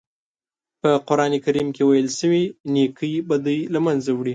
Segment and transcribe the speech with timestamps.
[0.81, 4.29] په قرآن کریم کې ویل شوي نېکۍ بدۍ له منځه وړي.